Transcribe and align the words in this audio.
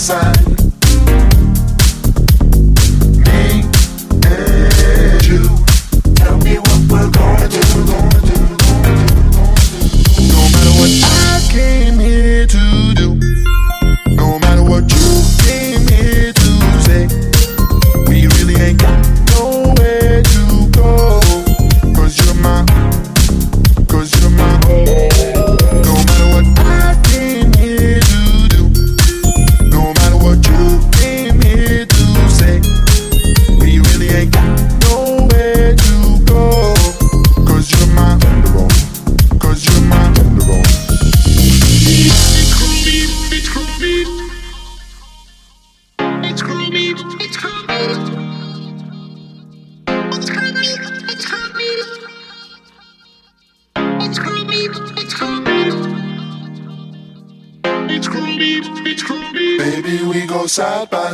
sun. 0.00 0.39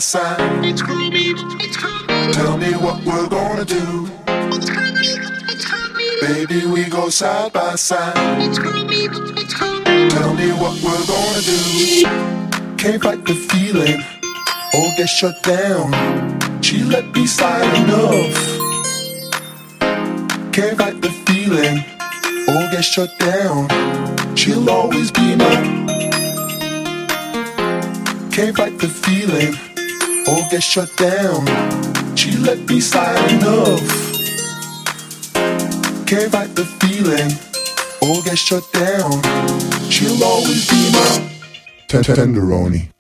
Side 0.07 0.39
by 0.39 1.35
side. 1.35 2.33
Tell 2.33 2.57
me 2.57 2.73
what 2.75 3.05
we're 3.05 3.29
gonna 3.29 3.65
do. 3.65 4.09
Baby, 6.21 6.65
we 6.67 6.85
go 6.85 7.09
side 7.09 7.53
by 7.53 7.75
side. 7.75 8.15
Tell 8.15 8.85
me 10.35 10.49
what 10.63 10.75
we're 10.85 11.07
gonna 11.13 11.43
do. 11.43 11.61
Can't 12.77 13.03
fight 13.03 13.25
the 13.25 13.35
feeling 13.51 14.01
or 14.75 14.87
get 14.97 15.09
shut 15.09 15.43
down. 15.43 15.91
She 16.63 16.85
let 16.85 17.07
me 17.13 17.27
slide 17.27 17.75
enough. 17.83 18.39
Can't 20.53 20.79
fight 20.79 21.01
the 21.03 21.11
feeling 21.27 21.85
or 22.47 22.71
get 22.71 22.85
shut 22.85 23.11
down. 23.19 23.69
She'll 24.37 24.71
always 24.71 25.11
be 25.11 25.35
mine. 25.35 25.89
Can't 28.31 28.57
fight 28.57 28.79
the 28.79 28.89
feeling 28.89 29.76
or 30.29 30.43
get 30.51 30.63
shut 30.63 30.95
down. 30.97 31.47
She 32.17 32.37
let 32.39 32.59
me 32.69 32.81
slide 32.81 33.31
enough. 33.33 33.81
Can't 36.07 36.31
fight 36.33 36.55
the 36.55 36.65
feeling 36.81 37.31
or 38.03 38.23
get 38.23 38.39
shut 38.39 38.65
down. 38.73 39.23
She'll 39.91 40.23
always 40.25 40.69
be 40.69 40.91
my 40.93 41.29
tenderoni. 41.89 42.96